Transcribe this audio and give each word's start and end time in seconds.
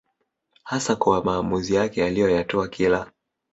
hasa 0.63 0.95
kwa 0.95 1.23
maamuzi 1.23 1.73
yake 1.75 2.05
aliyoyatoa 2.05 2.67
kila 2.67 3.11